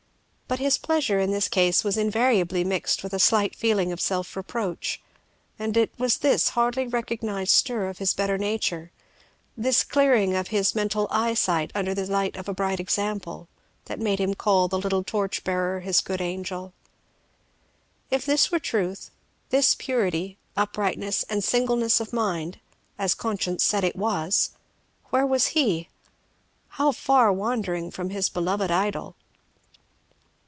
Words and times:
But 0.51 0.59
his 0.59 0.77
pleasure 0.77 1.17
in 1.17 1.31
this 1.31 1.47
case 1.47 1.81
was 1.81 1.95
invariably 1.95 2.65
mixed 2.65 3.03
with 3.03 3.13
a 3.13 3.19
slight 3.19 3.55
feeling 3.55 3.93
of 3.93 4.01
self 4.01 4.35
reproach; 4.35 5.01
and 5.57 5.77
it 5.77 5.93
was 5.97 6.17
this 6.17 6.49
hardly 6.49 6.85
recognised 6.87 7.51
stir 7.53 7.87
of 7.87 7.99
his 7.99 8.13
better 8.13 8.37
nature, 8.37 8.91
this 9.55 9.85
clearing 9.85 10.35
of 10.35 10.49
his 10.49 10.75
mental 10.75 11.07
eye 11.09 11.35
sight 11.35 11.71
under 11.73 11.93
the 11.93 12.05
light 12.05 12.35
of 12.35 12.49
a 12.49 12.53
bright 12.53 12.81
example, 12.81 13.47
that 13.85 13.97
made 13.97 14.19
him 14.19 14.33
call 14.33 14.67
the 14.67 14.77
little 14.77 15.05
torch 15.05 15.41
bearer 15.45 15.79
his 15.79 16.01
good 16.01 16.19
angel. 16.19 16.73
If 18.09 18.25
this 18.25 18.51
were 18.51 18.59
truth, 18.59 19.09
this 19.51 19.73
purity, 19.73 20.37
uprightness, 20.57 21.23
and 21.29 21.45
singleness 21.45 22.01
of 22.01 22.11
mind, 22.11 22.59
as 22.99 23.15
conscience 23.15 23.63
said 23.63 23.85
it 23.85 23.95
was, 23.95 24.49
where 25.11 25.25
was 25.25 25.47
he? 25.55 25.87
how 26.71 26.91
far 26.91 27.31
wandering 27.31 27.89
from 27.89 28.09
his 28.09 28.27
beloved 28.27 28.69
Idol! 28.69 29.15